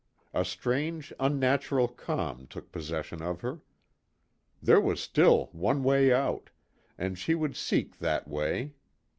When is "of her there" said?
3.21-4.81